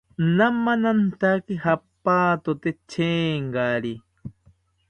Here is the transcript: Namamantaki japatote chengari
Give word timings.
Namamantaki 0.35 1.53
japatote 1.63 2.69
chengari 2.91 3.93